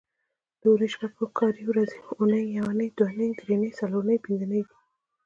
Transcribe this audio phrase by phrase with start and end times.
[0.59, 4.73] د اونۍ شپږ کاري ورځې اونۍ، یونۍ، دونۍ، درېنۍ، څلورنۍ، پینځنۍ دي